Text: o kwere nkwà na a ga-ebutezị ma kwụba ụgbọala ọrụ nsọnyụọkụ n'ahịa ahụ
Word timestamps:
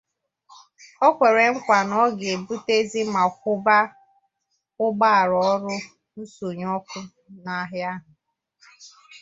o 1.07 1.09
kwere 1.17 1.43
nkwà 1.55 1.79
na 1.89 1.95
a 2.05 2.05
ga-ebutezị 2.17 3.01
ma 3.13 3.23
kwụba 3.39 3.77
ụgbọala 4.85 5.35
ọrụ 5.51 5.73
nsọnyụọkụ 6.19 6.97
n'ahịa 7.43 7.91
ahụ 7.95 8.09